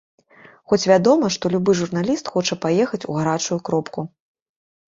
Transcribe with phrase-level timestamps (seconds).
[0.71, 3.99] Хоць вядома, што любы журналіст хоча паехаць у гарачую кропку.